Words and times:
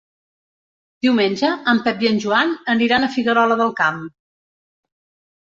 Diumenge 1.05 1.51
en 1.73 1.81
Pep 1.87 2.01
i 2.05 2.09
en 2.13 2.17
Joan 2.23 2.55
aniran 2.75 3.07
a 3.07 3.11
Figuerola 3.19 3.61
del 3.61 3.77
Camp. 3.83 4.03